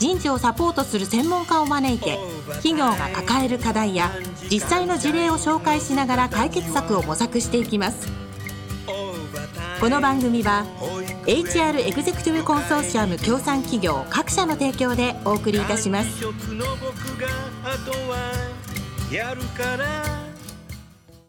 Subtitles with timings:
[0.00, 2.16] 人事をサポートする専門家を招いて
[2.62, 4.10] 企業が抱える課題や
[4.50, 8.08] 実際の事例を紹介しながら解決策を模索していきます。
[9.78, 10.64] この番組は
[11.26, 16.24] HR エグゼクティブコンソーシアム協賛企業各社の提供でお送りいたします。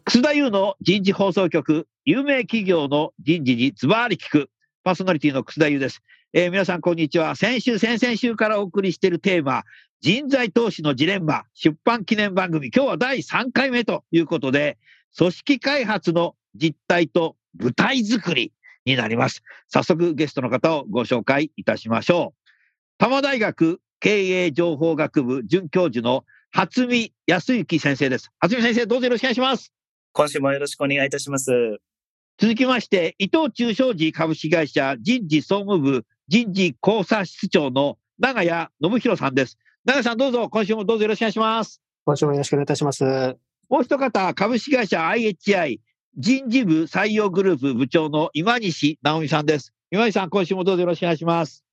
[0.06, 4.50] 楠田優の人事放送局有名企業の人事にズバリ聞く。
[4.84, 6.02] パーソナリティの楠田優です。
[6.34, 7.36] えー、皆さん、こんにちは。
[7.36, 9.64] 先週、先々週からお送りしているテーマ、
[10.00, 12.72] 人材投資のジレンマ、出版記念番組。
[12.74, 14.78] 今日は第3回目ということで、
[15.18, 18.54] 組織開発の実態と舞台作り
[18.86, 19.44] になります。
[19.68, 22.52] 早速、ゲストの方をご紹介いたしましょう。
[22.98, 28.32] 多摩大学経営情報学部准教授の初見康之先生です。
[28.40, 29.74] 初見先生、どうぞよろしくお願いします。
[30.14, 31.52] 今週もよろしくお願いいたします。
[32.38, 38.48] 続きまして、伊藤忠商事株式会社人事総務部人事考察室長の長谷
[38.82, 39.58] 信弘さんです。
[39.84, 41.82] 長谷さんどうぞ、今週もどうぞよろしくお願いします。
[42.06, 43.04] 今週もよろしくお願いいたします。
[43.68, 45.82] もう一方、株式会社 IHI
[46.16, 49.74] 人事部採用グループ部長の今西直美さんです。
[49.92, 51.66] 今西さん、今週もどうぞよろしくお願いします。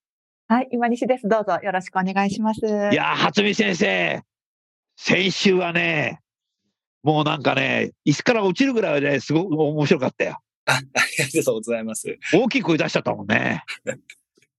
[0.49, 1.29] はい、今西です。
[1.29, 2.59] どうぞよろしくお願いします。
[2.65, 4.21] いや初見先生、
[4.97, 6.19] 先週はね、
[7.01, 10.37] もうなんかね、椅子から落ちるぐらいで、すごく面白かったよ。
[10.65, 10.79] あ あ
[11.31, 12.17] りがとうございます。
[12.33, 13.63] 大きい声出しちゃったもんね。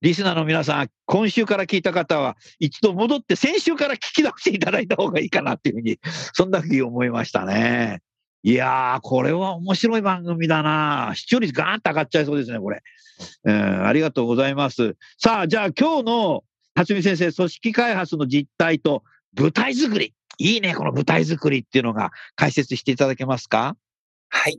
[0.03, 5.99] リスナーの皆さん、今週から聞いた方は、一度戻って先週から聞き直していただいた方がいいかなっていうふうに、
[6.33, 8.01] そんなふうに思いましたね。
[8.43, 12.83] いやー、これは面白い番組だな視聴率ガーンと上がっちゃいそうですね、これ。
[13.45, 14.97] うん、ありがとうございます。
[15.19, 16.45] さあ、じゃあ今日の
[16.75, 19.05] 辰巳先生、組織開発の実態と
[19.39, 20.15] 舞台作り。
[20.39, 23.77] いいね、この舞台作りっていうのが解説していただけますか？
[24.31, 24.59] はい。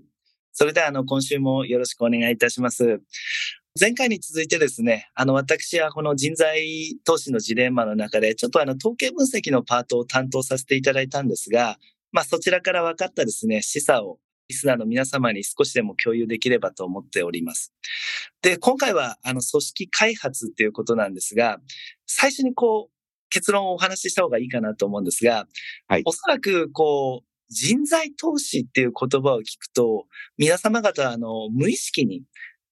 [0.53, 3.01] それでは、あの、今週もよろしくお願いいたします。
[3.79, 11.77] 前回に続いてですね、あの、私はこの人材投資のジレンマの中で、ちょっとあの、統計分析のパートを担当させていただいたんですが、
[12.11, 17.73] まあ、そちらから分かったですね、示唆をリスナーの皆様に少しでも共有できればと思っております。
[18.41, 21.61] で、今回は、あの、組織開発っていうことなんですが、
[22.05, 22.95] 最初にこう、
[23.29, 25.47] 結論をお話しした方がいいかなと思うんですが、
[25.87, 30.07] はい、おそらく、こう、人材投資っていう言葉を聞くと、
[30.37, 32.23] 皆様方、あの、無意識に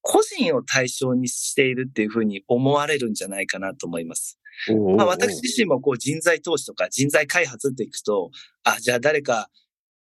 [0.02, 4.40] 個人を対象にしているっていうふうに思われるんじゃないかなと思います。
[4.98, 8.32] まあ、私自身もこう人材投資とか人材開発っていくと、
[8.64, 9.50] あ、じゃあ誰か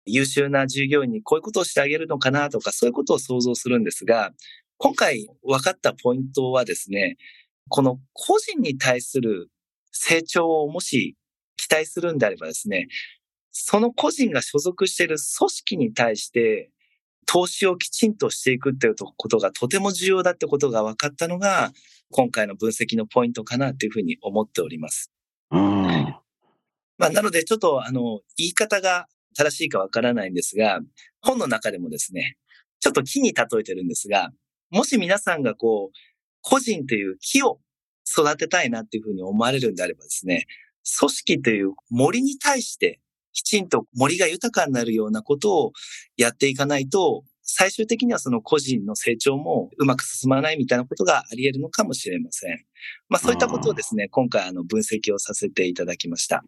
[0.06, 4.32] 優秀な従業員にこういうことをしてあげるのかなとか、そういうことを想像するんですが、
[4.78, 7.18] 今回分かったポイントはですね、
[7.70, 9.50] この個人に対する
[9.92, 11.16] 成長をもし
[11.58, 12.88] 期待するんであればですね、
[13.52, 16.70] その個人が所属している組織に対して
[17.26, 21.72] 投資をきちんとしていくっていうことがとても重要だってことが分かったのが、
[22.12, 25.12] 今回の分析のポイントかなというふうに思っております。
[25.52, 26.16] うん。
[26.98, 30.80] まあ、なので、ちょっと、あの、言い方が正しいかわからないんですが、
[31.22, 32.38] 本の中でもですね、
[32.80, 34.32] ちょっと木に例えてるんですが、
[34.70, 35.98] もし皆さんがこう、
[36.42, 37.60] 個人という木を
[38.10, 40.46] 育てたいなっていうふうに思われるんであればですね、
[41.00, 43.00] 組織という森に対して
[43.36, 45.72] きちんと森が豊かになるようなことを
[46.18, 52.66] やっていかないと、最終的にはその個人の成長もうまく進まないみたいなことがあり得るのかもしれません。
[53.08, 56.44] まあそういったことをですね、今回あの分析をさせていただきました。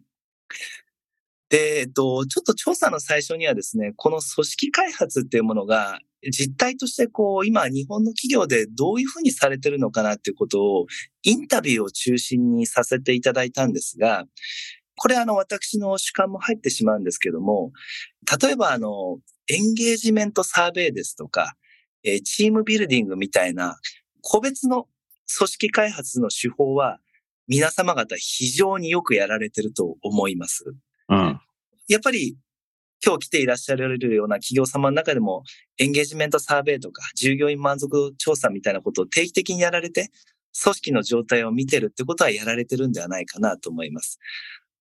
[1.50, 10.86] で、えっと、ちょっと調査の最初にはですね、この組織開発っていうものが実態としてこう、今日本の企業でどういうふうにされてるのかなっていうことを
[11.22, 14.24] インタビューを中心にさせていただいたんですが、
[14.98, 17.72] これあの私の主観も入ってしまうんですけども、
[18.42, 19.18] 例えばあの、
[19.48, 21.54] エンゲージメントサーベイですとか、
[22.04, 23.78] えチームビルディングみたいな
[24.20, 24.86] 個別の
[25.36, 26.98] 組織開発の手法は
[27.46, 30.64] 皆様方非常によくやられてると思います。
[31.08, 31.40] うん。
[31.88, 32.36] やっぱり
[33.04, 35.44] 今日来ていらっしゃられるような企業様の中でも
[35.78, 40.10] エンゲージメントサーベイとか従業員満足調査みたいなことを定期的にやられて
[40.62, 44.18] 組織の状態を見てるってことはやられてるんではないかなと思います。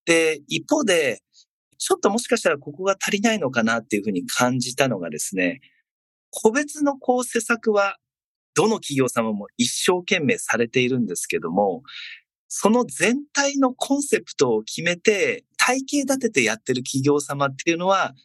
[0.08, 1.22] で、一方で、
[1.78, 5.60] ちょっともしかしたらここが足りないのかなっていうふうに感じたのがですね、
[6.32, 7.98] 個別のこう施策は
[8.56, 11.84] どの企業様も一生懸命されているんですけども、
[12.48, 18.16] その全体のコンセプトを決めて体系立ててやってる企業様っていうのは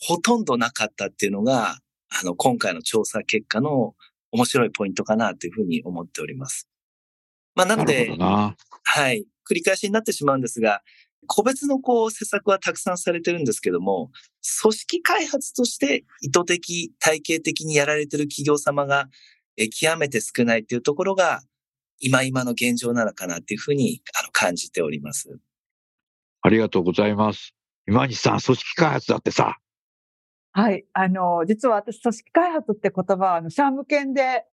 [0.00, 1.78] ほとんどなかったっていうのが、
[2.08, 3.94] あの、今回の調査結果の
[4.32, 6.68] 面白いポイントかなというふうに思っております。
[7.54, 10.82] まあ、なので、なはい、繰り返しになってしまうんですが、
[11.26, 14.10] 個別のこう施策はたくさんされてるんですけども、
[14.62, 19.08] 組織開発として意図的、体系的にやられてる企業様が、
[19.58, 21.40] え極めて少ないっていうところが、
[21.98, 25.38] 今今の現状なのかなっていうふうにあの感じております。
[26.42, 27.54] ありがとうございます。
[27.88, 29.56] 今西さん、組織開発だってさ。
[30.52, 30.86] はい。
[30.92, 34.44] あの、実は私、組織開発って言葉は、あの、シャーム犬で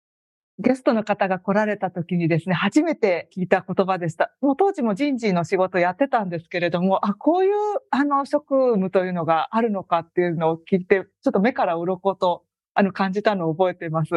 [0.59, 4.31] ゲストの方が来られた時にですね、初めて聞いた言葉でした。
[4.39, 7.53] もう当時も人事の仕事やってたんですけれども、あ、こういう
[7.89, 12.43] あの職務というのがあるのかっていうのを聞いて、ちょっと目から鱗と
[12.75, 14.11] あの感じたのを覚えています。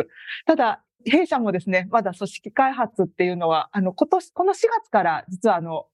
[0.45, 5.87] ただ、弊社もですね、まだ組織開発っていうのは、あの、今年、この4月から実はあの、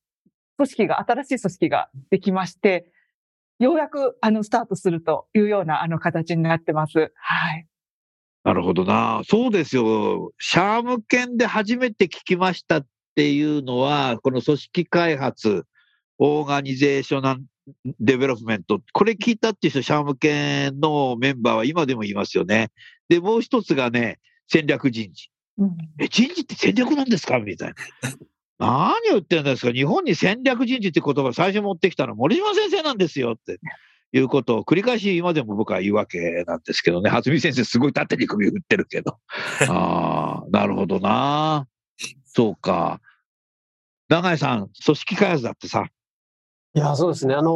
[0.56, 2.90] 組織が、新しい組織ができまして、
[3.58, 7.12] ようやくあの、スタートするというようなあの形になってます。
[7.14, 7.66] はい。
[8.44, 9.22] なるほどな。
[9.28, 10.32] そうですよ。
[10.38, 15.64] シャーム犬で初めて聞きましたっていうのは、この組織開発、
[16.18, 17.44] オーガニゼーショナル
[18.00, 22.70] デベロップメント、これ聞いたっていう人、シャーム研のメンバーは今でもいますよね。
[23.08, 24.18] で、もう一つがね、
[24.48, 25.30] 戦略人事。
[25.58, 27.38] うん、え、人事って戦略なんですか？
[27.38, 27.74] みたいな。
[28.58, 29.72] 何を言ってるんですか？
[29.72, 33.60] 日本に戦略人事って言葉最初持ってきたの守島先生なんですよって。
[34.12, 37.10] いうことを繰り返し今でも僕は言うわけなんですけどね。
[37.10, 39.18] 初見先生すごい縦に首振ってるけど。
[39.68, 41.66] ああ、なるほどな。
[42.24, 43.00] そうか。
[44.08, 45.86] 永井さん、組織開発だってさ、
[46.74, 47.34] いや、そうですね。
[47.34, 47.50] あの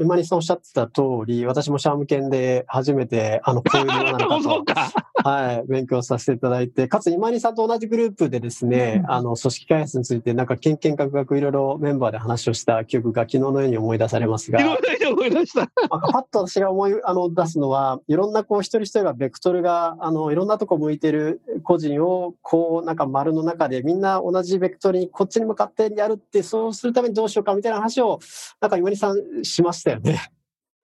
[0.00, 4.64] ー、今西さんおっしゃってた通り、私もシャーム犬で初めて、あの、こういうものなのかと、
[5.24, 15.66] はい、勉強させていただいて、かつ今西さんと同じグループでですね、あの、組織開発について、なんか、けんけんかくかくいろいろメンバーで話をした記憶が昨日のように思い出されますが、昨日のように思い出した。
[15.88, 28.18] パッと私が思い、あの、出すのは、いろんなこう、一人一人がベクトルが、あの、いろんなとこ向いてる個人を、こう、なんか丸の中でみんな同じベクトルにこっちに向かってやるって、そうするためにどうしようかみたいな話を、
[28.60, 30.32] なんか今にさんしましたよね。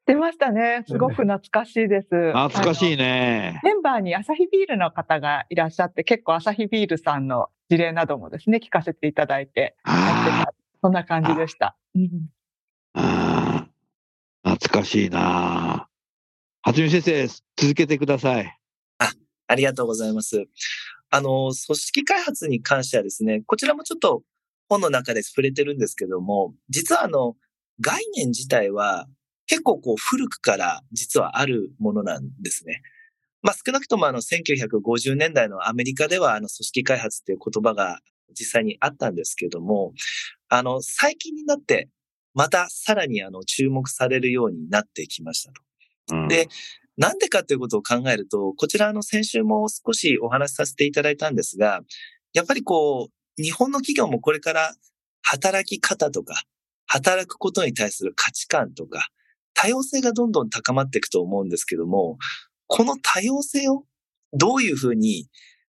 [0.07, 0.85] 出ましたね。
[0.89, 2.09] すごく懐かしいです。
[2.09, 3.61] 懐かしいね。
[3.65, 9.77] メンバーにアサヒビールの方がいらっしゃって、結構アサヒビールさんの事例などもですね、聞かせていただいて、
[10.81, 11.77] そんな感じでした。
[12.95, 13.67] あ
[14.45, 15.89] 懐かしいな
[16.63, 17.27] はじめ先生、
[17.57, 18.59] 続けてください。
[18.99, 19.11] あ、
[19.49, 20.47] ありがとうございます。
[21.11, 24.23] あの、組織開発に関してはですね、こちらもちょっと
[24.69, 27.37] 本の中で触れてるんですけども、実はあの、
[27.81, 29.07] 概念自体は
[29.47, 32.83] 結構こう古くから実はあるものなんですね。
[33.43, 38.01] まあ少なくともあの1950年代のアメリカではあの組織開発っていう言葉が
[38.39, 39.93] 実際にあったんですけども、
[40.49, 41.89] あの最近になって
[42.35, 45.63] またさらにあの注目されるようになってきましたと。
[46.13, 46.49] うん、で、
[46.97, 51.81] なんでかということを考えると、こちらの先週も少しお話しさせていただいたんですが、
[52.33, 54.75] やっぱりこう、日本の企業もこれから
[55.23, 56.43] 働き方とか、
[56.87, 59.09] 働くことに対する価値観とか、
[59.55, 62.19] 多様性がどんどん高まっていくと思うんですけども、
[62.67, 63.85] この多様性を
[64.33, 65.29] どういうふうに、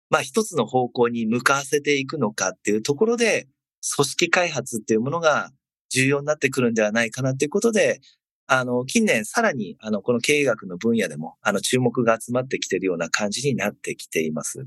[0.09, 3.47] まあ一つの方向に向かわせていくのかっていうところで、
[3.95, 5.51] 組織開発っていうものが
[5.89, 8.01] 重要になってくるんではないかなっていうことで、
[8.47, 14.65] あの、近年さらに、あの、この経営学の分野でも、あの、注目が集まってきているような感じになってきています。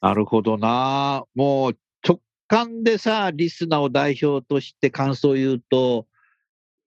[0.00, 1.24] なるほどな。
[1.34, 1.78] もう、
[2.48, 6.06] 間でさ、リスナーを代表として感想を言うと、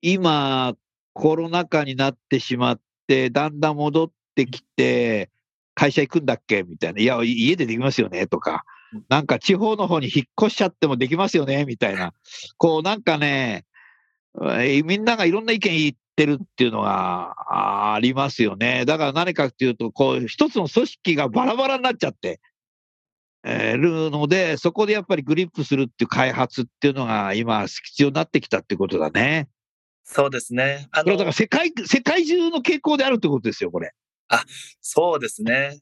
[0.01, 0.75] 今、
[1.13, 5.29] コロナ禍になってしまって、だんだん戻ってきて、
[5.73, 6.63] 会社行くんだっけ？
[6.63, 7.01] みたいな。
[7.01, 8.27] いや、家でできますよね？
[8.27, 8.63] とか。
[9.09, 11.65] なんか地方の方に引っ越しちゃってもできますよね？
[11.65, 12.13] みたいな。
[12.57, 13.65] こうなんかね、
[14.85, 18.85] みんながいろんな意見言ってるっていうのがありますよね。
[18.85, 22.39] だから何かっていうと、こう一つの組織がバラバラになっちゃって、
[23.47, 29.47] るので、そこでやっぱりグリップするっていう開発っていうのが今必要になってきたってことだね。
[30.03, 30.87] そうですね。
[30.91, 33.91] あの、これだから世界、世界中の傾向であるってことですよ、これ。
[34.29, 34.43] あ、
[34.81, 35.79] そうですね。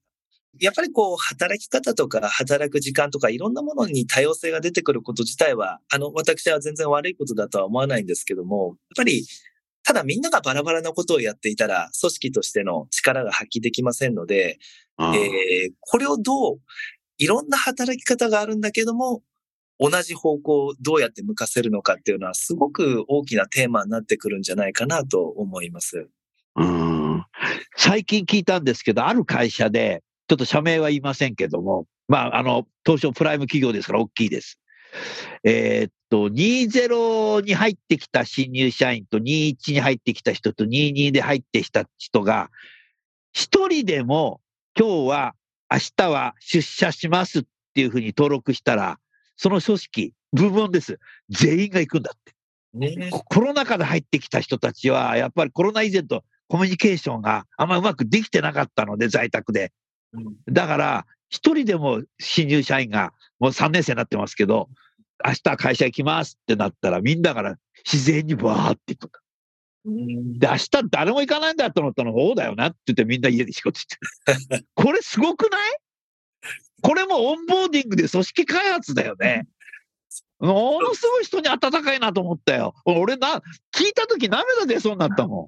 [0.59, 9.25] やっぱりこう、働き方とか、働く時間とか、いろんなものに多様性が出てくること自体は、あの、私は全然悪いことだとは思わないんですけども、やっぱり、
[9.83, 14.57] ただみんながバラバラなことをやっていたら、組織としての力が発揮できませんので、
[14.97, 16.59] えー、これをどう
[17.17, 19.21] いろんな働き方があるんだけども、
[19.79, 26.07] 同じ方向をどうやって向かせるのかっていうのはすごく大きなテーマになってくるんじゃないかなと思います。
[26.55, 27.25] うん
[27.75, 34.59] 最近聞いたんですけど、ある会社で、ちょっと社名は言いませんけども、まあ、あの、東証プライム企業ですから大きいです。
[35.43, 42.49] えー、っと、20に入ってきた新入社員と21に入ってきた人と22で入ってきた人が、
[43.33, 44.39] 一人でも
[44.77, 45.35] 今日は、
[45.75, 48.97] 明日は出社しますっていうふうに登録したら、
[49.35, 50.99] その組織、部門です。
[51.29, 52.33] 全員が行くんだって。
[52.73, 59.73] ね、コロナ禍で入ってきた人たちは、やっぱりコロナ以前とコミュニケーションがあんまうまくできてなかったので、在宅で。
[60.49, 64.69] だから、一人でも新入社員が、もう3年生になってますけど、
[65.25, 69.24] 明日会社行きますってなったら、みんなから自然にバーって行く。
[69.85, 73.97] で、明日誰も行かないんだと思ったのが、そうだよなって言ってみんな家で仕事して
[74.55, 74.65] る。
[74.73, 75.77] これすごくない？
[76.81, 79.47] これもオンボーディングで組織開発だよね。
[80.39, 82.73] ものすごい人に温かいなと思ったよ。
[82.85, 83.41] 俺な、
[83.73, 85.47] 聞いた時涙出そうになったもん。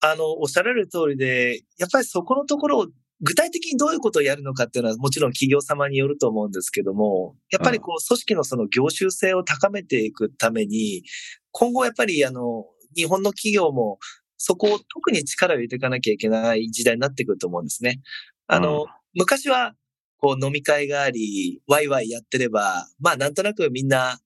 [0.00, 2.86] あの、おっしゃられる通りで、やっぱりそこのところを
[3.20, 11.04] 具体的にどういうことをやるのかっていうのはもちろん企業様によると思うんですけども、やっぱりこう組織のその業種性を高めていくために、
[11.52, 12.64] 今後やっぱりあの、
[12.96, 13.98] 日本の企業も
[14.36, 18.00] そこを特に力を入れていかなきゃいけない時代になってくると思うんですね。
[18.46, 19.74] あの、昔は
[20.18, 24.18] こう飲み会があり、ワイワイやってれば、まあなんとなくみんな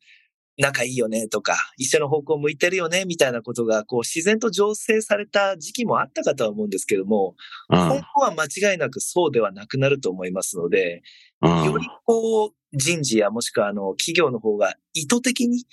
[0.57, 7.35] 仲いいよねとか、一緒の方向向いてるよねみたいなことが、こう自然と醸成された時期もあったかとは思うんですけども、
[7.69, 11.03] 今後は間違いなくそうではなくなると思いますので、
[11.43, 15.65] よりこう人事やもしくはあの企業の方が意図的に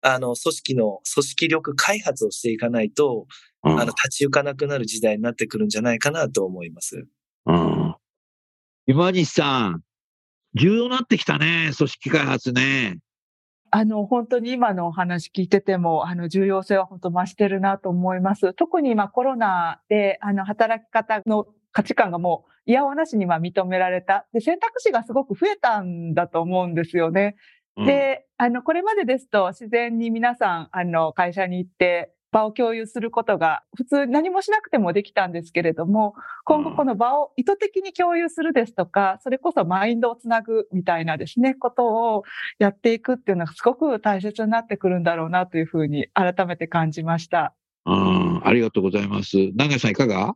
[0.00, 3.26] あの組織の組織力開発をしていかないと、
[3.62, 7.04] あの立ち行かなくなる時代になってくるんじゃないかなと思います。
[7.46, 7.94] うん、
[8.86, 9.82] 今西さん、
[10.54, 12.98] 重要になってきたね、組織開発ね。
[13.70, 18.54] あの、本当に今のお話聞いてても、あの、重要性は本当増してるなと思います。
[18.54, 24.26] 特に今コロナで、あの、働き方の価値観がもう、いやおなしには認められた。
[24.32, 27.36] で、選択肢がすごく増えたんだと思うんですよね。
[27.86, 42.24] で、あの、これまでですと自然に皆さん、あの、会社に行って、場を共有することが普通何もしなくてもできたんですけれども、今後この場を意図的に共有するですとか、それこそマインドをつなぐみたいなですね、ことを
[42.58, 47.54] やっていくっていうのがすごく大切になってくるんだろうなというふうに改めて感じました。
[47.86, 49.36] うん、ありがとうございます。
[49.54, 50.34] 長井さんいかが？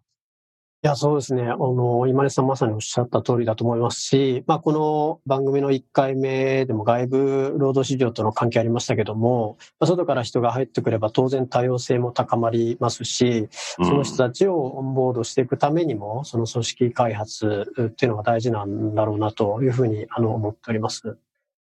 [0.85, 1.45] いや、そうですね。
[1.45, 21.17] あの、今根さんまさにおっしゃった通りだと思いますし、まあ、この番組の1回目でも外部労働市場との関係ありましたけども、まあ、外から人が入ってくれば当然多様性も高まりますし、その人たちをオンボードしていくためにも、その組織開発っていうのが大事なんだろうなというふうにあの思っております。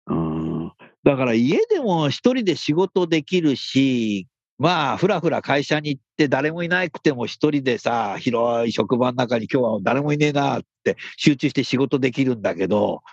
[0.07, 0.73] うん。
[1.05, 4.27] だから家でも一人で仕事できるし、
[4.59, 13.03] まあ、ふらふら会社に行って誰もいなくても一人でさ、広い職場の中に今日は誰もいねえなって集中して仕事できるんだけど、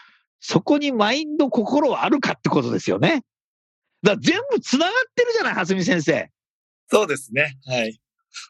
[0.41, 3.25] そこにマインド、心はあるかってことですよね。
[4.03, 6.31] だから全部繋がってるじゃない、蓮見先生。
[6.91, 7.57] そうですね。
[7.67, 7.99] はい。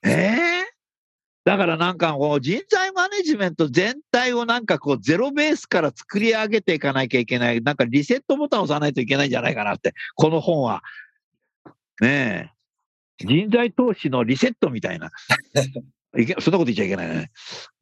[0.04, 7.60] ええー、だからなんかこう人材マネジメント全体をなんかこうゼロベースから作り上げていかなきゃいけない。
[7.60, 9.94] なんかリセットボタンを押さないといけないんじゃないかなって。
[10.14, 10.82] この本は。
[12.00, 12.53] ねえ。
[13.18, 15.10] 人材投資のリセットみたいな。
[16.16, 17.30] いけそんなこと言っちゃいけないね。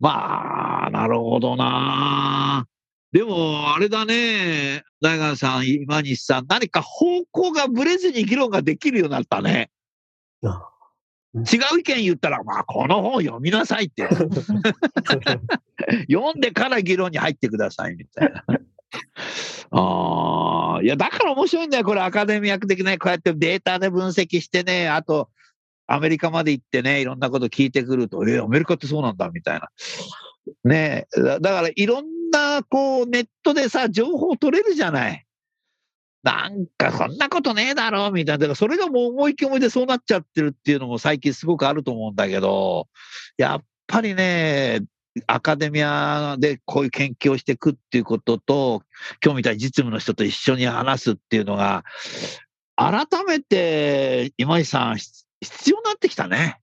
[0.01, 2.67] まあ、なるほどな。
[3.13, 9.71] でも、あれだね、大川さん、今西さん、何か方向がぶれずに議論ができるようになったね。
[11.35, 14.09] 違う意見言ったら、まあ、この本読みなさいって。
[16.11, 18.45] 読んでから議論に入ってください、みたいな。
[19.71, 25.31] ああ、いや、だから面白いんだよ、これ、アカデミー役的ね、こうやってデータで分析してね、あと、
[25.87, 29.69] アメリカまで行ってね、いろんなこと聞いてくると、えー、アメリカってそうなんだ、みたいな。
[30.65, 35.25] ねだから、いろんな、こう、ネットでさ、情報取れるじゃない。
[36.23, 38.39] なんか、そんなことねえだろ、みたいな。
[38.39, 42.89] だから、それがもう思い込みでそうなっちゃってるっていうのも最近すごくあると思うんだけど、
[43.37, 44.81] やっぱりね、
[45.27, 48.83] アカデミアでこういう研究をしていくっていうことと、
[49.25, 51.85] 今日みたいに実務の人と一緒に話すっていうのが、
[52.77, 56.59] 改めて今井さん、必要になってきたね。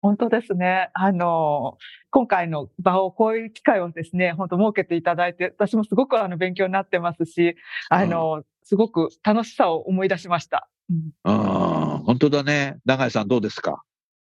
[0.00, 0.90] 本当ですね。
[0.92, 1.78] あの、
[2.10, 7.56] 今回の場を、こういう機会をですね、本当設けていただいて、私もすごくあの勉強になってますし、
[7.88, 10.68] あの、うん、すごく楽しさを思い出しました。
[10.90, 12.76] うん、あ本当だね。
[12.84, 13.82] 永井さんどうですか？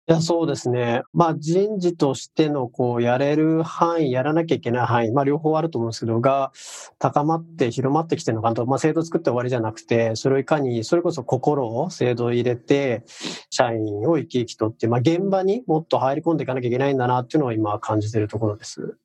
[0.06, 1.02] いや、そうですね。
[1.14, 6.52] まあ、人事としての、こう、やれる範囲、やらなきゃいけない範囲、まあ、両方あると思うんですけど、が、
[6.98, 13.04] 高まって広まってきてるのかなと、まあ、制度作って終わりじゃなくて、それをいかに、それこそ心を、制度を入れて、
[13.48, 18.98] 社員を生き生きとって、まあ、現場にもっと入り込んでいかなきゃいけないんだな、っていうのを今感じてるところです。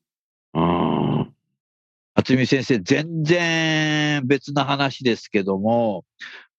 [0.52, 1.34] うん。
[2.14, 6.04] 渥美先生、全然別な話ですけども、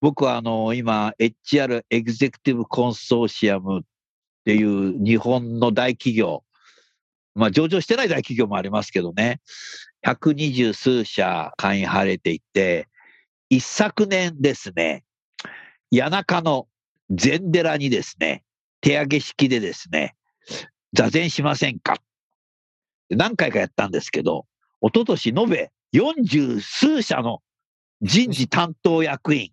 [0.00, 3.84] 僕はあの、今、HR エグゼクティブコンソーシアム
[4.42, 6.42] っていう日本の大企業、
[7.34, 9.40] まあ上場してない大企業もありますけどね、
[10.04, 12.88] 120数社会員入れていて、
[13.50, 15.04] 一昨年ですね、
[15.96, 16.66] 谷中の
[17.10, 18.42] 禅寺にですね、
[18.80, 20.16] 手上げ式でですね、
[20.92, 21.98] 座禅しませんか。
[23.10, 24.46] 何回かやったんですけど、
[24.80, 27.42] 一昨年延べ40数社の
[28.00, 29.52] 人事担当役員、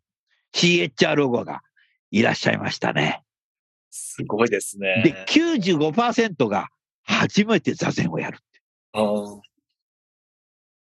[0.55, 1.62] CHRO が
[2.10, 3.22] いらっしゃいましたね。
[3.89, 5.01] すごいですね。
[5.03, 6.67] で、95%が
[7.03, 8.46] 初めて座禅をやるって。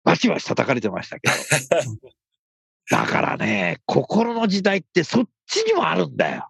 [0.04, 1.34] バチバチ叩かれてましたけど。
[2.90, 6.50] だからね、心の時代ってそっちにもあるんだよ。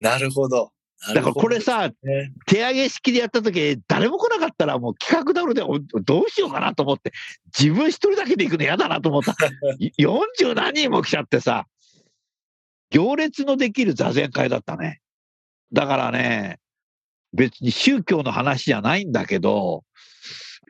[0.00, 0.72] なるほど。
[1.12, 1.94] だからこれさ、ね、
[2.46, 5.62] 手上げ式でやった時、誰も来なかったらもう企画だろで
[6.02, 7.12] どうしようかなと思って、
[7.58, 9.34] 自分一人だけで行くの嫌だなと思った。
[10.00, 11.66] 40何人も来ちゃってさ、
[12.90, 15.00] 行列のできる座禅会だったね。
[15.74, 16.60] だからね、
[17.32, 19.84] 別に宗教の話じゃないんだけど、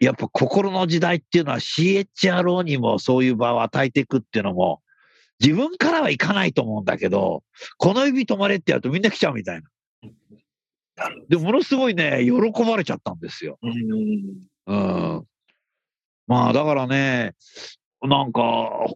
[0.01, 4.81] やっぱ心の時代っていうのは CHRO にもそういう場を与えていくっていうのも、
[5.41, 7.43] 自分からはいかないと思うんだけど、
[7.77, 9.69] この指止まれってやるとみんな来ちゃうみたいな。
[11.29, 13.59] で、ものすごいね、喜ばれちゃったんですよ。
[13.63, 15.25] うん。
[16.27, 17.35] まあ、だからね、
[18.01, 18.41] なんか、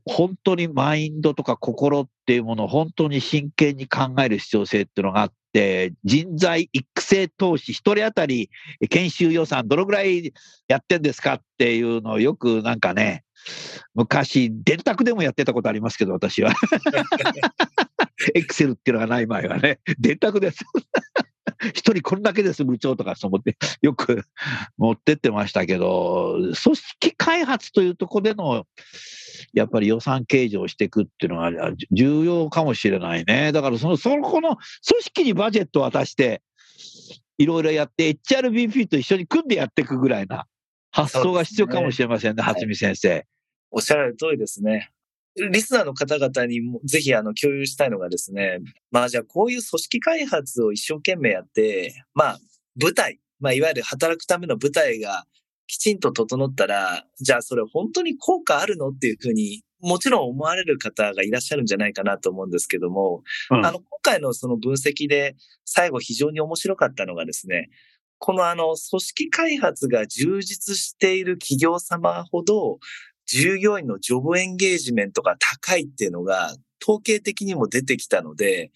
[0.06, 8.50] 本当にマインドとか心っていうものを本当に真剣に考える必要性っていうのがあって、人材育成投資、一人当たり
[8.88, 10.32] 研修予算どのぐらい
[10.68, 13.24] やってんですかっていうのをよくなんかね、
[13.94, 16.52] 昔、電卓でもやってたことありますけど、私は。
[18.34, 20.64] エクセルっていうのがない前はね、電卓です。
[21.74, 24.24] 一人こんだけです部長とかそう思って よく
[24.76, 28.66] 持ってってましたけど、組織開発というところでの、
[29.52, 31.52] やっぱり予算計上していくっていうのは
[31.90, 33.52] 重要かもしれないね。
[33.52, 36.42] だからその、そこの組織にバジェットを渡して、
[37.38, 40.46] いろいろやって HRBP と一緒に組んでやっていくぐらいな
[40.90, 43.24] 発想が必要かもしれませんね、初見、先生。
[43.70, 44.90] おっしゃる通りですね。
[45.36, 48.58] リスナーの方々にもぜひあの共有したいのがですね、
[48.90, 52.38] まあじゃあこういう組織開発を一生懸命やって、まあ
[52.80, 55.24] 舞台、まあいわゆる働くための舞台が
[55.66, 67.70] きちんと整ったら、じゃあそれ本当に効果あるのっていうふうにもちろん思われる方がいらっしゃるんじゃないかなと思うんですけども、うん、あの、今回のその分析で最後非常に面白かったのがですね、
[68.18, 72.78] このあの、組織開発が充実している企業様ほど、
[73.28, 78.72] 従業員のジョブエンゲージメントが高いっていうのが統計的にも出てきたので、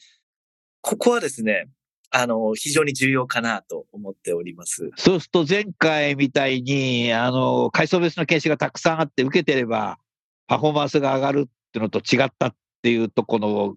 [0.83, 1.69] ここはですね、
[2.11, 4.91] あの、非常に重要かなと思っております。
[4.97, 9.99] そうすると前回みたいに、あの、階層別の研修がたくさんあって受けてれば、
[10.47, 13.77] パフォーマンスが上がるっていうのと違ったっていうとこの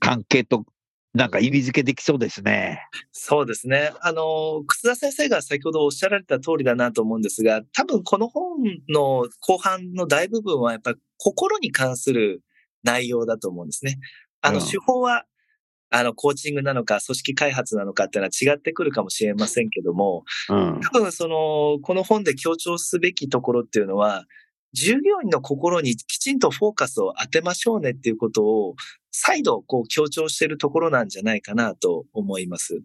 [0.00, 0.64] 関係と
[1.16, 2.82] なんか意味付けできそうですね。
[3.10, 3.92] そうですね。
[4.02, 8.58] あの、楠田先生が先ほどおっしゃられた通りだなと思うんですが、多分この本
[8.90, 12.42] の後半の大部分はやっぱり心に関する
[12.82, 13.98] 内容だと思うんですね。
[14.42, 15.24] あの、手法は、
[15.88, 24.26] あの、コーチングなのか、組織開発なのかっていうのは違ってくるかもしれませんけども、うん、多分その、この本で強調すべきところっていうのは、
[24.72, 28.74] 従業員の心にきちんとフォーカスを当てましょうねっていうことを
[29.10, 32.80] 再度こう強調しているところなんじゃないかなと思います。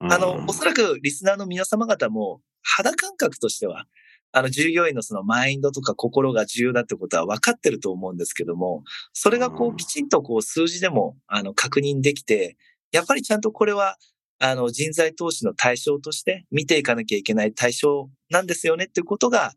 [0.00, 3.86] あの、おそらくリスナーの皆様方も肌感覚としては、
[4.32, 12.56] あの、従業員のそのマインドとか心が重要だってことは分かってると思うんですけども、それがこうきちんとこう数字でもあの確認できて、
[12.90, 13.96] やっぱりちゃんとこれは
[14.40, 19.52] あの人材投資の対象として見ていかなきゃいけない対象なんですよねっていうことが、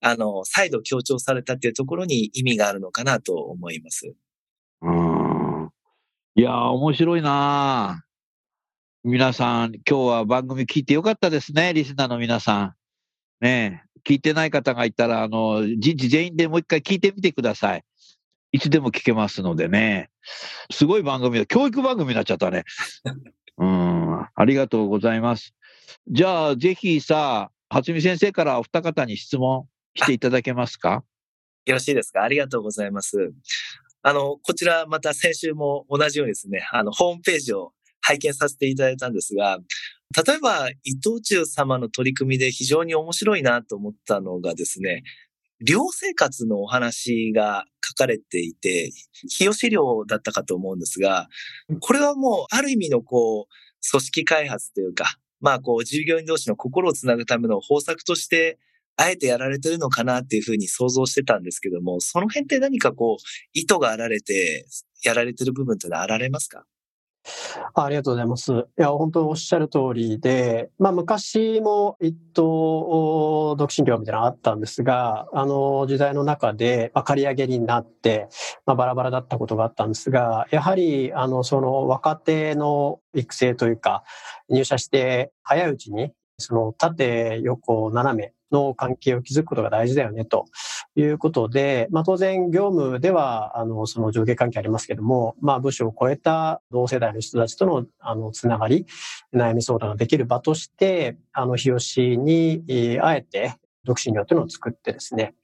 [0.00, 4.14] あの、再度強調されたっていうところに意味があるのかなと思います。
[4.82, 5.70] うん。
[6.36, 8.04] いや面白いな
[9.04, 12.74] 皆さん、今日は番組聞いてよかったですね、リスナーの皆さん。
[13.40, 17.84] ね聞いてない方がいたら、あの、人事全員でもう一回聞いてみてください。
[18.52, 20.10] いつでも聞けますのでね。
[20.70, 21.46] すごい番組だ。
[21.46, 22.64] 教育番組になっちゃったね。
[23.58, 24.26] うん。
[24.34, 25.54] ありがとうございます。
[26.08, 31.04] じゃあ、ぜひさ、初見先生からお二方に質問していただけますか？
[31.66, 32.22] よろしいですか？
[32.22, 33.32] ありがとうございます。
[34.02, 39.58] あの、こちらまた先週も同じようにですね、あの、ホームページを拝見させていただいたんですが、
[40.26, 45.02] 例えば、伊藤忠様の取り組みで非常に面白いなと思ったのがですね、
[45.60, 48.90] 寮生活のお話が書かれていて、
[49.28, 51.28] 日吉寮だったかと思うんですが、
[51.80, 55.04] これはもうある意味のこう、組織開発というか、
[55.40, 58.58] まあこう、従業員同士の心をつなぐための方策として
[59.02, 63.22] あえてやられてるのかなっていうふうに想像してたんですけども、その辺って何かこう、
[63.54, 64.66] 意図があられて
[65.02, 66.64] やられてる部分ってのはあられますか？
[67.74, 68.52] ありがとうございます。
[68.52, 78.28] いや、本当におっしゃる通りで、まあ昔も一党独身業みたいなのあったんですが、あの時代の中で、まあ、借り上げになって、
[78.64, 84.02] まあバラバラだったことがあったんですが、やはり、あの、その若手の育成というか、
[84.48, 90.46] 入社して早いうちに、その縦、横、斜めの関係を築くことが大事だよね、と
[90.96, 98.86] いうことで、まあ当然業務では、あの、その上下関係ありますけども、まあ部署を超えた同世代の人たちとの、あの、つながり、
[99.34, 102.62] 悩み相談ができる場として、あの、日吉に、
[103.02, 105.34] あえて、独身業というのを作ってですね、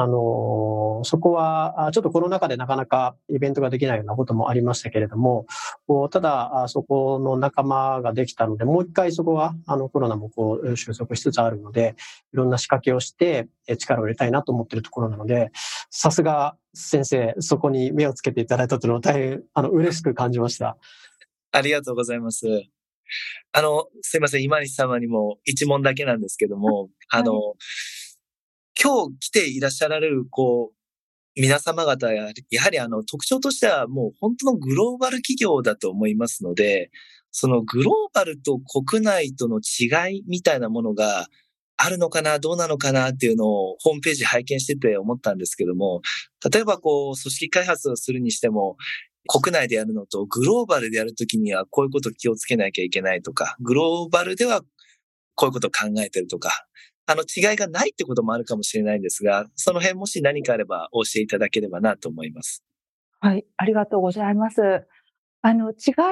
[0.00, 5.44] あの、そこは、ちょっとコロナ禍でなかなかイベントができないようなこともありましたけれども、
[6.12, 11.96] ただ、そこの仲間ができたので、もう一回そこは、あの、コロナもこう、収束しつつあるので、
[12.32, 15.50] いろんな仕掛けをして、力を入れたいなと思っているところなので、
[15.90, 20.76] さすが先生、そこに目をつけていただいたというのは大変、あの、嬉しく感じました。
[21.50, 22.46] ありがとうございます。
[23.50, 27.54] あの、すいません、今西様にも一問だけなんですけども、あの、はい
[28.80, 36.90] 今日来ていらっしゃられる、こう、皆様方や、やはりあの特徴としてはもう本当のグローバル企業だと思いますので、
[37.30, 41.28] そのグローバルと国内との違いみたいなものが
[41.76, 46.02] あるのかな、どうなのかなっていうのをホームページ拝見してて思ったんですけども、
[46.52, 48.76] 例えばこう組織開発をするにしても、
[49.28, 54.62] 国内でやるのとグローバルでやるときにはこういうこと気をつけなきゃいけないとか、グローバルでは
[55.34, 56.66] こういうことを考えてるとか、
[57.10, 62.62] あの違いがないってこともあるかもしれないんですが、その辺もし何かあれば教えいただければなと思います。
[63.20, 64.60] はい、ありがとうございます。
[65.40, 66.04] あの、違いが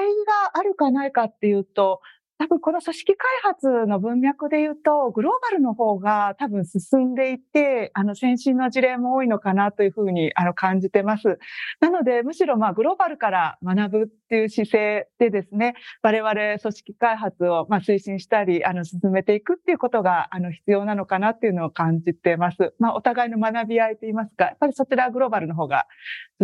[0.55, 2.01] あるかないかっていうと、
[2.39, 11.39] 多分この組織開発の文脈で言うと、グローバルの方が多分進んでいて、あの先進の事例も多いのかなというふうにあの感じてます。
[11.79, 15.73] なので、むしろまあグローバルから学ぶっていう姿勢でですね、
[16.03, 22.75] 我々組織開発をまあ推進したり、あの進めていくっていうことがあの必要なのかなっていうのを感じてます。
[22.77, 25.87] まあお互いの学び合いといいますか、やっぱりそちらグローバルの方が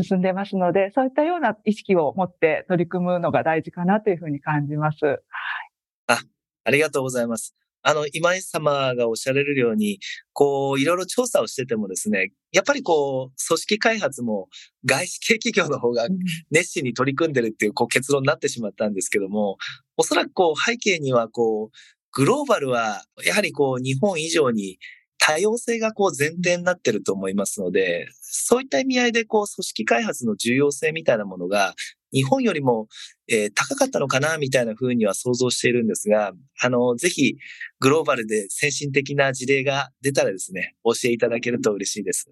[0.01, 5.06] 進んでますので、そういったような意識を持って取り組むのが大事かなというふうに感じます。
[5.06, 5.62] はい
[6.08, 6.22] あ、
[6.63, 7.56] ありがとうございます。
[7.86, 10.00] あの、今井様がおっしゃられるように、
[10.32, 14.48] こう、いろいろ調査をしててもですね、やっぱりこう、組織開発も
[14.86, 16.08] 外資系企業の方が
[16.50, 19.58] 熱心に取り組んでるっていうこう結論になってしまったんですけども、
[19.98, 21.78] おそらくこう、背景にはこう、
[22.13, 24.78] グローバルは、やはりこう、日本以上に
[25.26, 31.76] 多様性がこう前提になってると思いますので、そういった意味合いでこう組織開発の重要性みたいなものが
[32.13, 32.88] 日本よりも、
[33.28, 37.38] えー、高かったのかなみたいな風には想像しているんですが、あの、ぜひ
[37.80, 42.30] グローバルで先進的な事例が出たらですね、教えいただけると嬉しいです。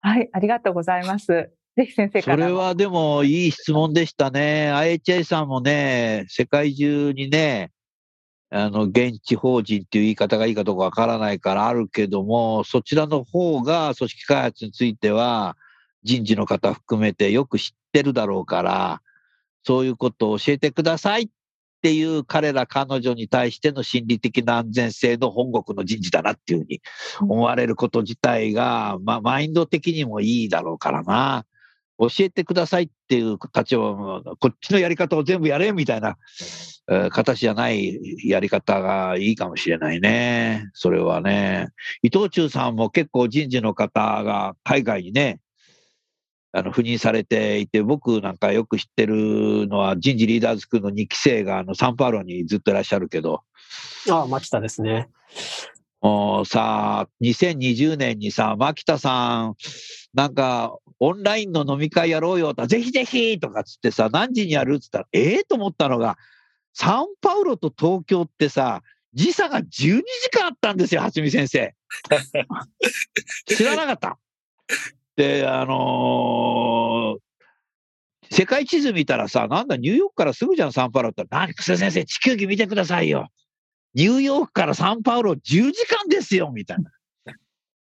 [0.00, 1.26] はい、ありがとうございます。
[1.26, 1.50] ぜ
[1.86, 2.44] ひ先生から。
[2.44, 4.70] それはでもいい質問でしたね。
[4.72, 7.72] IHI さんもね、世界中にね、
[8.50, 15.56] あの、現地法人っていう言い方がいいかどうかわからないからあるけども、そちらの方が組織開発については
[16.04, 19.02] 人事の方含めてよく知ってるだろうから、
[19.66, 21.28] そういうことを教えてくださいっ
[21.82, 26.80] ていう彼ら彼女に対しての心理的な安全性の本国の人事だなっていうふうに
[27.20, 31.44] 思われること自体が、まあ、マインド的にもいいだろうからな。
[31.98, 36.18] 教えてくださいっていう立場、こっちのやり方を全部やれみたいな、
[36.90, 37.98] えー、形じゃない
[38.28, 40.68] やり方がいいかもしれないね。
[40.74, 41.68] それはね。
[42.02, 45.40] 伊藤忠さんも結構人事の方が海外にね、
[46.52, 53.42] あの赴任されていて、僕なんかよく知ってるのは人事リーダーズスクールの2期生があのサンパウロにずっといらっしゃるけど。
[54.10, 55.08] ああ、牧田ですね。
[56.00, 59.54] もうさ、2020年にさ、牧田さん、
[60.14, 66.16] なんか、オンラインの飲み会やろうよと、ぜひぜひとかつってさ、何時にやるっつったら、ええー、と思ったのが、
[66.72, 68.82] サンパウロと東京ってさ、
[69.14, 71.74] 時差が12時間あったんですよ、初見先生。
[73.46, 74.18] 知らなかった。
[75.16, 81.24] で、あのー、世界地図見たらさ、なんだ、ニューヨークからすぐじゃん、サンパウロって。
[81.30, 83.28] 何、草先生、地球儀見てくださいよ。
[83.94, 86.90] ニューヨークからサンパウロ10時間ですよ、みたいな。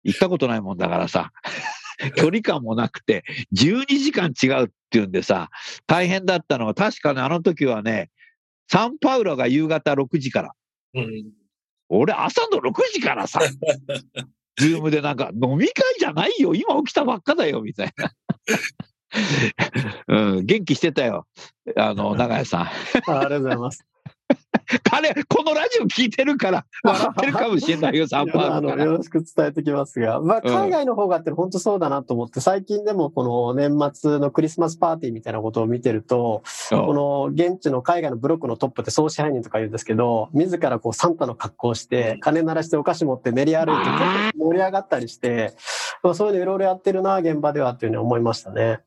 [0.04, 1.32] 行ったことないもんだからさ、
[2.16, 3.24] 距離感もなくて、
[3.54, 5.50] 12時間違うっていうんでさ、
[5.86, 8.10] 大変だったのは、確かね、あの時はね、
[8.68, 10.52] サンパウロが夕方6時から。
[10.94, 11.32] うん、
[11.88, 13.40] 俺、朝の6時からさ、
[14.56, 18.12] ズームでなんか、飲み会じゃないよ、今起きたばっかだよ、みたいな。
[20.08, 21.26] うん、元気してたよ。
[21.76, 22.60] あの、長屋さん。
[22.62, 23.84] ありがとうございます。
[24.90, 45.54] 彼、このラジオ聞いてるから笑ってるかもしれないよ、 サンパあの、よろしく伝えてきますが、まあ、海外の方がって本当そうだなと思って、最近でもこの年末のクリスマスパーティーみたいなことを見てると、この現地の海外のブロックのトップって総支配人とか言うんですけど、自らこうサンタの格好して、金鳴らしてお菓子持って練り歩いて、盛り上がったりして、
[46.02, 48.80] まあ、そういうのいろいろやってるな、現場ではっていうふうに思いましたね。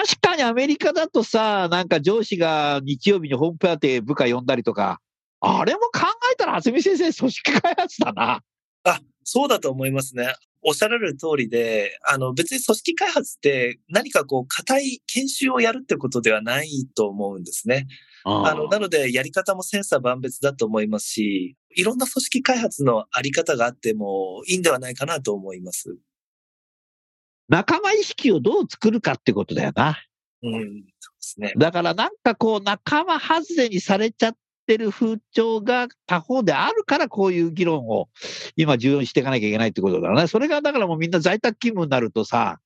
[0.00, 4.98] 確かにアメリカだとさ、なんか上司が日曜日にホームパーティー部下呼んだりとか、
[5.40, 8.42] あれも考えたら、渥美先生、組織開発だな。
[8.84, 10.34] あ、そうだと思いますね。
[10.62, 17.86] おっしゃられる通りで、あの、別に組織開発って何かこう、硬い研修をやるってことではないと思うんですね。
[18.24, 25.98] あの、なので、やり方も千差万別だと思いますし、いろんな組織開発のあり方があってもいいんではないかなと思います。
[27.50, 29.98] 仲間意識をどう作るかってことだよな。
[30.42, 30.84] うん、そうで
[31.18, 31.52] すね。
[31.58, 34.36] だからなんかこう仲間外れにされちゃっ
[34.66, 38.08] てる風潮が他方であるからこういう議論を
[38.56, 40.28] 今重要にしていかなきゃいけないってことだね。
[40.28, 42.60] それがだからもうみんな在宅勤務になるとさ、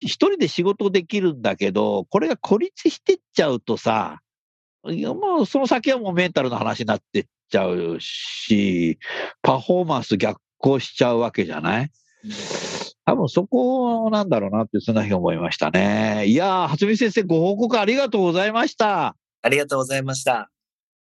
[0.00, 4.20] 一人で仕事できるんだけど、これが孤立してっちゃうとさ、
[4.84, 8.98] もうその先はもうメンタルの話になってっちゃうし、
[9.42, 11.90] パフォーマンス逆行しちゃうわけじゃない、
[13.04, 16.24] 多分そこなんだろうなって、そんなふうに思いましたね。
[16.26, 19.16] いやー、初見先生、ご報告ありがとうございました。
[19.42, 20.50] ありがとうございました。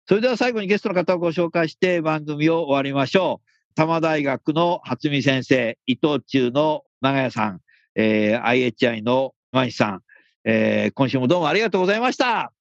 [0.07, 3.47] それでは最後にゲストの方をご紹介して番組を終わりましょう。
[3.75, 7.61] 多摩大学の初見先生、伊藤忠の長屋さん、
[7.95, 10.01] えー、IHI の今西さん、
[10.45, 12.53] えー、今週もどうもありがとうございました。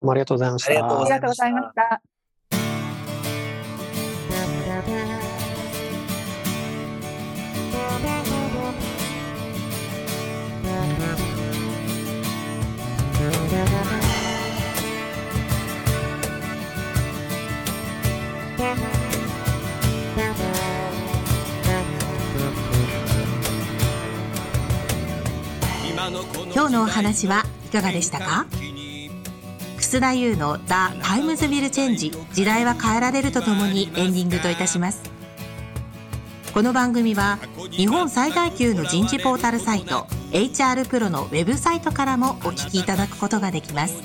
[0.00, 0.70] どうもありがとうございました。
[0.70, 1.16] ありがとうござ
[1.48, 2.11] いました。
[26.54, 28.46] 今日のお話はいかがでしたか？
[29.76, 35.02] 楠田優の「The Times Will Change 時代は変えられる」とともにエンディングといたします。
[36.52, 37.38] この番組は
[37.70, 44.02] 日本最大級の人事ポータルサイト HR プロのウェブサイトからもお聞きいただくことができます。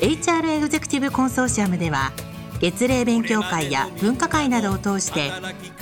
[0.00, 2.12] HR エグゼクティブコンソーシアムでは
[2.60, 5.30] 月例勉強会や分科会などを通して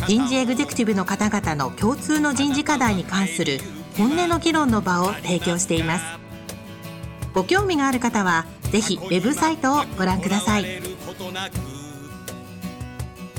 [0.07, 3.61] 人事エグゼクティブの方々の共通の人事課題に関する
[3.97, 6.05] 本音の議論の場を提供しています。
[7.33, 10.67] ご興味がある方はぜひウェブサイトをご覧ください。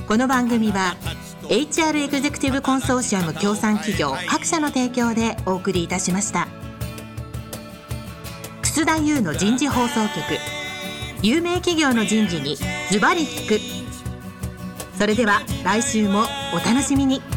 [0.07, 0.95] この番組は
[1.49, 6.47] HR エグゼクティブコンソーシアム協賛企業各社の提供でお送りいたしました。
[8.63, 10.15] 楠田優の人事放送局
[11.21, 12.57] 有名企業の人事に
[12.91, 13.59] ズバリ聞く。
[14.97, 17.34] それでは来週もお楽しみに。